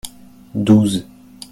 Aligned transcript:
douze. 0.55 1.05